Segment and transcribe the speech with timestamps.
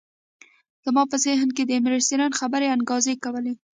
[0.85, 3.53] زما په ذهن کې د ایمرسن خبرو انګازې کولې